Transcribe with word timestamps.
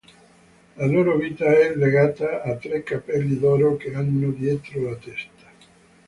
La 0.77 0.87
loro 0.87 1.15
vita 1.15 1.45
è 1.45 1.75
legata 1.75 2.41
a 2.41 2.55
tre 2.55 2.81
capelli 2.81 3.37
d'oro 3.37 3.77
che 3.77 3.93
hanno 3.93 4.31
dietro 4.31 4.89
la 4.89 4.95
testa. 4.95 5.45